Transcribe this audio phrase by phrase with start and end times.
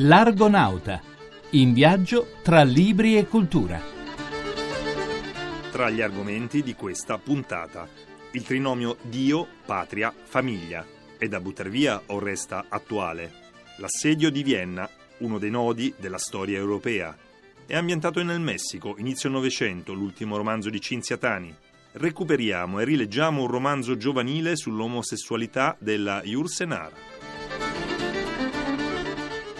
[0.00, 1.00] L'Argonauta,
[1.52, 3.80] in viaggio tra libri e cultura.
[5.70, 7.88] Tra gli argomenti di questa puntata,
[8.32, 10.84] il trinomio Dio, patria, famiglia.
[11.16, 13.32] È da buttar via o resta attuale?
[13.78, 14.86] L'assedio di Vienna,
[15.20, 17.16] uno dei nodi della storia europea.
[17.64, 21.56] È ambientato nel Messico, inizio Novecento, l'ultimo romanzo di Cinzia Tani.
[21.92, 26.92] Recuperiamo e rileggiamo un romanzo giovanile sull'omosessualità della Yursenar.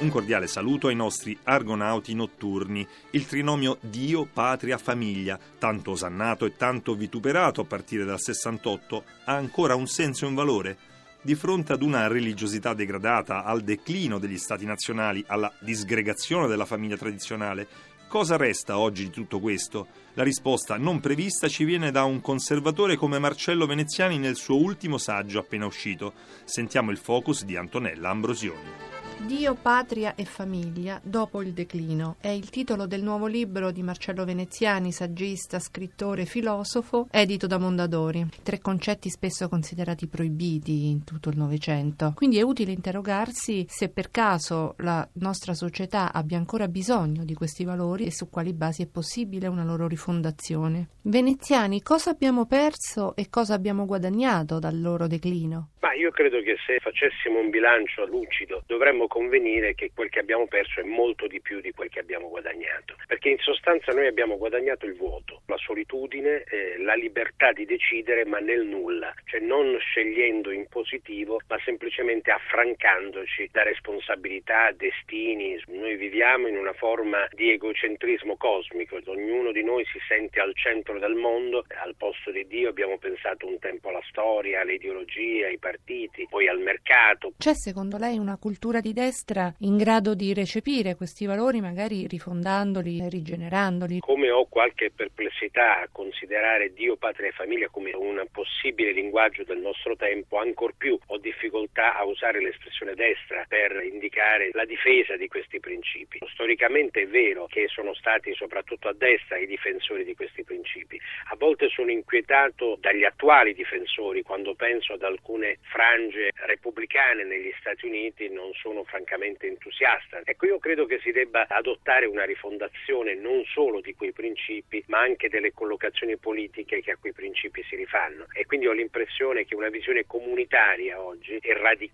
[0.00, 6.56] Un cordiale saluto ai nostri argonauti notturni, il trinomio Dio, patria, famiglia, tanto osannato e
[6.56, 10.78] tanto vituperato a partire dal 68, ha ancora un senso e un valore?
[11.20, 16.96] Di fronte ad una religiosità degradata, al declino degli stati nazionali, alla disgregazione della famiglia
[16.96, 17.68] tradizionale,
[18.08, 19.86] cosa resta oggi di tutto questo?
[20.14, 24.96] La risposta non prevista ci viene da un conservatore come Marcello Veneziani nel suo ultimo
[24.96, 26.14] saggio appena uscito.
[26.44, 28.99] Sentiamo il focus di Antonella Ambrosioni.
[29.26, 34.24] Dio, patria e famiglia dopo il declino è il titolo del nuovo libro di Marcello
[34.24, 38.26] Veneziani, saggista, scrittore, filosofo, edito da Mondadori.
[38.42, 42.12] Tre concetti spesso considerati proibiti in tutto il Novecento.
[42.16, 47.64] Quindi è utile interrogarsi se per caso la nostra società abbia ancora bisogno di questi
[47.64, 50.88] valori e su quali basi è possibile una loro rifondazione.
[51.02, 55.70] Veneziani, cosa abbiamo perso e cosa abbiamo guadagnato dal loro declino?
[55.80, 60.46] Ma io credo che se facessimo un bilancio lucido dovremmo convenire che quel che abbiamo
[60.46, 64.38] perso è molto di più di quel che abbiamo guadagnato, perché in sostanza noi abbiamo
[64.38, 69.76] guadagnato il vuoto, la solitudine, eh, la libertà di decidere ma nel nulla, cioè non
[69.80, 75.60] scegliendo in positivo ma semplicemente affrancandoci da responsabilità, destini.
[75.66, 81.00] Noi viviamo in una forma di egocentrismo cosmico, ognuno di noi si sente al centro
[81.00, 85.58] del mondo, al posto di Dio abbiamo pensato un tempo alla storia, alle ideologie, ai
[85.58, 87.32] partiti, poi al mercato.
[87.36, 93.08] C'è secondo lei una cultura di destra in grado di recepire questi valori, magari rifondandoli,
[93.08, 94.00] rigenerandoli?
[94.00, 99.58] Come ho qualche perplessità a considerare Dio, patria e famiglia come un possibile linguaggio del
[99.58, 105.28] nostro tempo, ancor più ho difficoltà a usare l'espressione destra per indicare la difesa di
[105.28, 106.18] questi principi.
[106.32, 110.98] Storicamente è vero che sono stati soprattutto a destra i difensori di questi principi.
[111.28, 117.86] A volte sono inquietato dagli attuali difensori quando penso ad alcune frange repubblicane negli Stati
[117.86, 120.22] Uniti non sono francamente entusiasta.
[120.24, 125.00] Ecco, io credo che si debba adottare una rifondazione non solo di quei principi, ma
[125.00, 128.26] anche delle collocazioni politiche che a quei principi si rifanno.
[128.32, 131.88] E quindi ho l'impressione che una visione comunitaria oggi e radicale,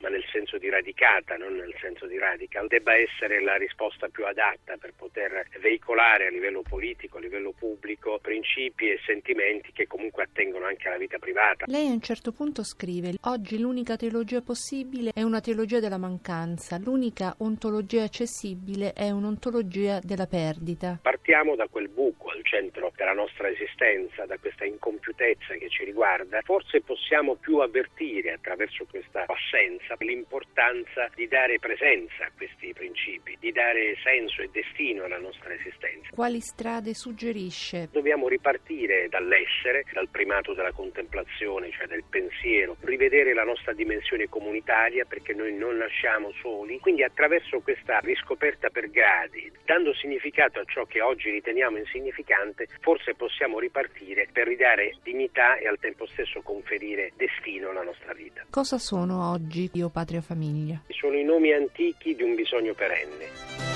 [0.00, 4.24] ma nel senso di radicata, non nel senso di radical, debba essere la risposta più
[4.24, 10.24] adatta per poter veicolare a livello politico, a livello pubblico, principi e sentimenti che comunque
[10.24, 11.64] attengono anche alla vita privata.
[11.68, 16.78] Lei a un certo punto scrive: Oggi l'unica teologia possibile è una teologia della mancanza,
[16.78, 20.98] l'unica ontologia accessibile è un'ontologia della perdita.
[21.00, 26.40] Partiamo da quel buco al centro della nostra esistenza, da questa incompiutezza che ci riguarda.
[26.42, 33.52] Forse possiamo più avvertire attraverso questa assenza l'importanza di dare presenza a questi principi, di
[33.52, 36.10] dare senso e destino alla nostra esistenza.
[36.10, 37.88] Quali strade suggerisce?
[37.92, 45.04] Dobbiamo ripartire dall'essere, dal primato della contemplazione, cioè del pensiero, rivedere la nostra dimensione comunitaria
[45.04, 50.84] perché noi non nasciamo soli, quindi attraverso questa riscoperta per gradi, dando significato a ciò
[50.84, 57.12] che oggi riteniamo insignificante, forse possiamo ripartire per ridare dignità e al tempo stesso conferire
[57.16, 58.46] destino alla nostra vita.
[58.48, 60.80] Cosa sono oggi Dio, Patria, Famiglia?
[60.88, 63.75] Sono i nomi antichi di un bisogno perenne.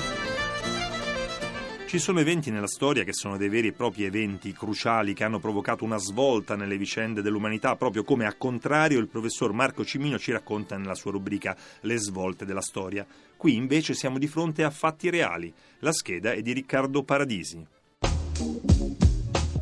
[1.91, 5.39] Ci sono eventi nella storia che sono dei veri e propri eventi cruciali che hanno
[5.39, 10.31] provocato una svolta nelle vicende dell'umanità, proprio come a contrario il professor Marco Cimino ci
[10.31, 13.05] racconta nella sua rubrica Le svolte della storia.
[13.35, 15.53] Qui invece siamo di fronte a fatti reali.
[15.79, 17.67] La scheda è di Riccardo Paradisi.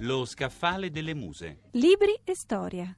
[0.01, 1.61] Lo scaffale delle muse.
[1.71, 2.95] Libri e storia.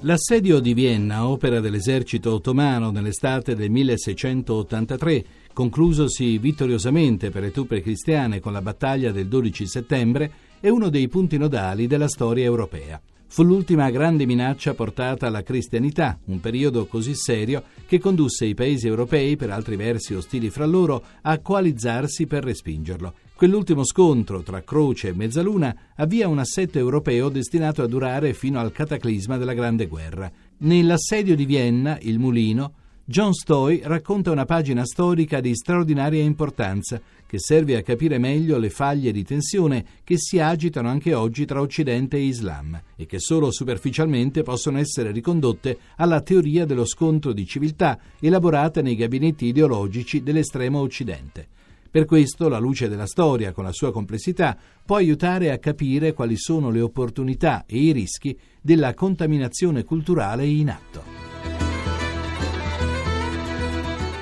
[0.00, 5.24] L'assedio di Vienna, opera dell'esercito ottomano nell'estate del 1683,
[5.54, 11.08] conclusosi vittoriosamente per le truppe cristiane con la battaglia del 12 settembre, è uno dei
[11.08, 13.00] punti nodali della storia europea.
[13.26, 18.86] Fu l'ultima grande minaccia portata alla cristianità, un periodo così serio che condusse i paesi
[18.86, 23.14] europei, per altri versi ostili fra loro, a coalizzarsi per respingerlo.
[23.36, 28.70] Quell'ultimo scontro tra Croce e Mezzaluna avvia un assetto europeo destinato a durare fino al
[28.70, 30.30] cataclisma della Grande Guerra.
[30.58, 37.40] Nell'assedio di Vienna, il mulino, John Stoy racconta una pagina storica di straordinaria importanza che
[37.40, 42.16] serve a capire meglio le faglie di tensione che si agitano anche oggi tra Occidente
[42.16, 47.98] e Islam e che solo superficialmente possono essere ricondotte alla teoria dello scontro di civiltà
[48.20, 51.48] elaborata nei gabinetti ideologici dell'estremo Occidente.
[51.94, 56.36] Per questo la luce della storia, con la sua complessità, può aiutare a capire quali
[56.36, 61.04] sono le opportunità e i rischi della contaminazione culturale in atto.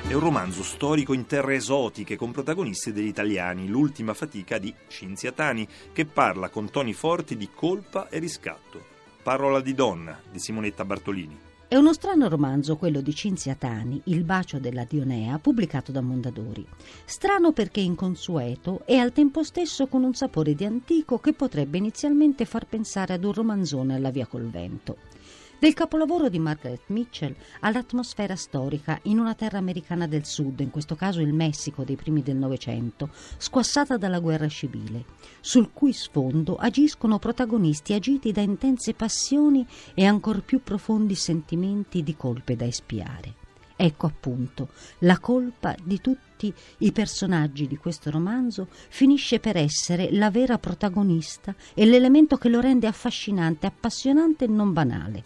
[0.07, 5.31] È un romanzo storico in terre esotiche con protagonisti degli italiani, l'ultima fatica di Cinzia
[5.31, 8.83] Tani, che parla con toni forti di colpa e riscatto.
[9.23, 11.52] Parola di donna di Simonetta Bartolini.
[11.73, 16.63] È uno strano romanzo quello di Cinzia Tani, Il bacio della Dionea, pubblicato da Mondadori.
[17.03, 22.45] Strano perché inconsueto e al tempo stesso con un sapore di antico che potrebbe inizialmente
[22.45, 24.97] far pensare ad un romanzone alla via col vento.
[25.63, 30.95] Del capolavoro di Margaret Mitchell all'atmosfera storica in una terra americana del sud, in questo
[30.95, 35.05] caso il Messico dei primi del Novecento, squassata dalla guerra civile,
[35.39, 42.17] sul cui sfondo agiscono protagonisti agiti da intense passioni e ancor più profondi sentimenti di
[42.17, 43.42] colpe da espiare.
[43.75, 50.29] Ecco appunto, la colpa di tutti i personaggi di questo romanzo finisce per essere la
[50.29, 55.23] vera protagonista e l'elemento che lo rende affascinante, appassionante e non banale.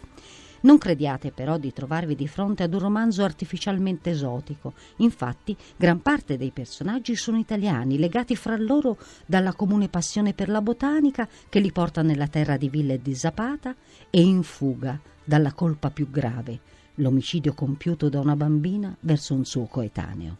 [0.60, 4.72] Non crediate però di trovarvi di fronte ad un romanzo artificialmente esotico.
[4.96, 10.60] Infatti, gran parte dei personaggi sono italiani, legati fra loro dalla comune passione per la
[10.60, 13.74] botanica che li porta nella terra di Villa e di Zapata
[14.10, 16.58] e in fuga dalla colpa più grave,
[16.98, 20.36] l'omicidio compiuto da una bambina verso un suo coetaneo.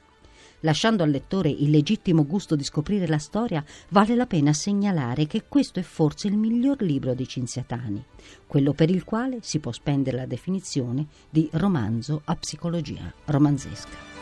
[0.62, 5.44] Lasciando al lettore il legittimo gusto di scoprire la storia, vale la pena segnalare che
[5.48, 8.04] questo è forse il miglior libro di Cinziatani,
[8.46, 14.17] quello per il quale si può spendere la definizione di romanzo a psicologia romanzesca.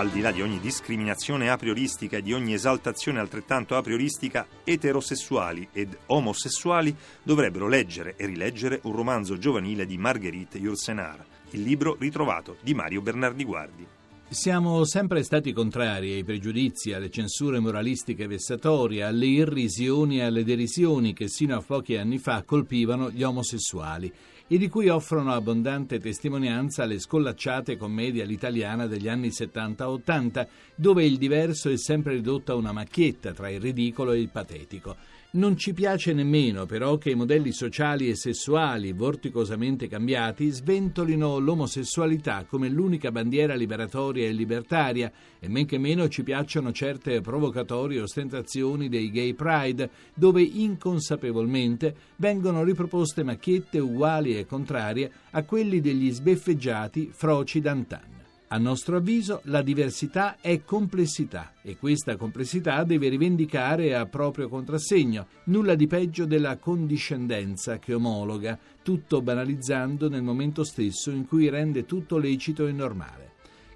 [0.00, 4.46] Al di là di ogni discriminazione a prioristica e di ogni esaltazione altrettanto a prioristica,
[4.64, 11.98] eterosessuali ed omosessuali dovrebbero leggere e rileggere un romanzo giovanile di Marguerite Yourcenar, il libro
[12.00, 13.86] ritrovato di Mario Bernardi Guardi.
[14.26, 21.12] Siamo sempre stati contrari ai pregiudizi, alle censure moralistiche vessatorie, alle irrisioni e alle derisioni
[21.12, 24.10] che sino a pochi anni fa colpivano gli omosessuali
[24.52, 31.18] e di cui offrono abbondante testimonianza le scollacciate commedie all'italiana degli anni 70-80, dove il
[31.18, 34.96] diverso è sempre ridotto a una macchietta tra il ridicolo e il patetico.
[35.32, 42.44] Non ci piace nemmeno però che i modelli sociali e sessuali vorticosamente cambiati sventolino l'omosessualità
[42.48, 48.88] come l'unica bandiera liberatoria e libertaria e men che meno ci piacciono certe provocatorie ostentazioni
[48.88, 57.08] dei gay pride dove inconsapevolmente vengono riproposte macchiette uguali e contrarie a quelli degli sbeffeggiati
[57.12, 58.19] froci d'antan.
[58.52, 65.28] A nostro avviso la diversità è complessità e questa complessità deve rivendicare a proprio contrassegno,
[65.44, 71.86] nulla di peggio della condiscendenza che omologa, tutto banalizzando nel momento stesso in cui rende
[71.86, 73.29] tutto lecito e normale.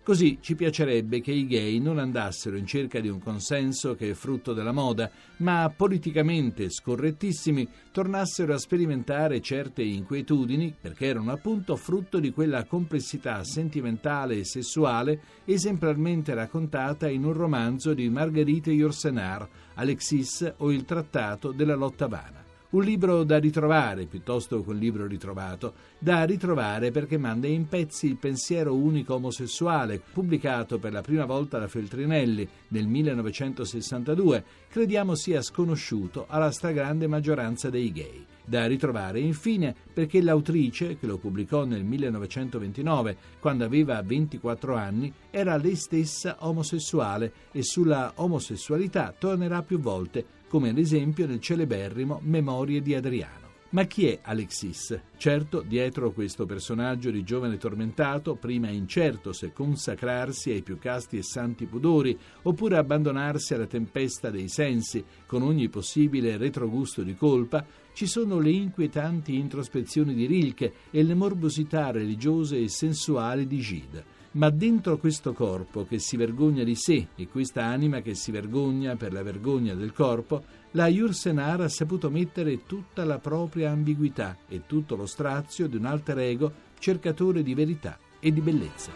[0.04, 4.12] Così ci piacerebbe che i gay non andassero in cerca di un consenso che è
[4.12, 12.18] frutto della moda, ma politicamente scorrettissimi tornassero a sperimentare certe inquietudini perché erano appunto frutto
[12.18, 20.52] di quella complessità sentimentale e sessuale esemplarmente raccontata in un romanzo di Marguerite Yourcenar, Alexis
[20.58, 22.43] o il trattato della lotta vana.
[22.74, 28.08] Un libro da ritrovare piuttosto che un libro ritrovato, da ritrovare perché manda in pezzi
[28.08, 35.40] il pensiero unico omosessuale, pubblicato per la prima volta da Feltrinelli nel 1962, crediamo sia
[35.40, 38.26] sconosciuto alla stragrande maggioranza dei gay.
[38.44, 45.56] Da ritrovare infine perché l'autrice, che lo pubblicò nel 1929, quando aveva 24 anni, era
[45.58, 52.80] lei stessa omosessuale e sulla omosessualità tornerà più volte come ad esempio nel celeberrimo Memorie
[52.80, 53.48] di Adriano.
[53.70, 54.96] Ma chi è Alexis?
[55.16, 61.24] Certo, dietro questo personaggio di giovane tormentato, prima incerto se consacrarsi ai più casti e
[61.24, 68.06] santi pudori oppure abbandonarsi alla tempesta dei sensi con ogni possibile retrogusto di colpa, ci
[68.06, 74.50] sono le inquietanti introspezioni di Rilke e le morbosità religiose e sensuali di Gide ma
[74.50, 79.12] dentro questo corpo che si vergogna di sé e questa anima che si vergogna per
[79.12, 84.96] la vergogna del corpo, la Yursenar ha saputo mettere tutta la propria ambiguità e tutto
[84.96, 88.90] lo strazio di un alter ego cercatore di verità e di bellezza.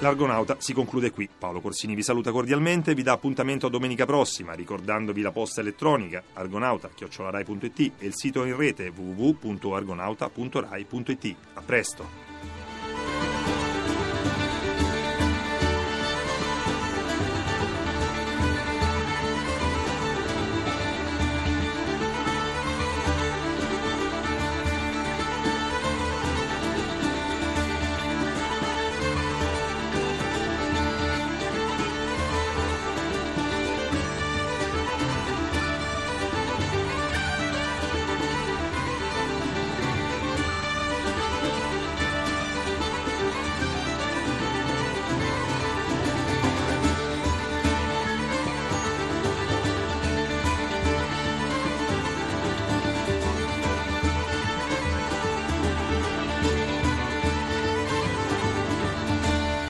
[0.00, 1.26] L'Argonauta si conclude qui.
[1.38, 5.62] Paolo Corsini vi saluta cordialmente e vi dà appuntamento a domenica prossima, ricordandovi la posta
[5.62, 11.36] elettronica argonauta.rai.it e il sito in rete www.argonauta.rai.it.
[11.54, 12.23] A presto!